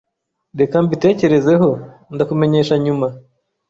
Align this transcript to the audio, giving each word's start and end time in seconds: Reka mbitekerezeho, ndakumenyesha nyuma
Reka 0.59 0.75
mbitekerezeho, 0.85 1.69
ndakumenyesha 2.13 2.75
nyuma 2.85 3.07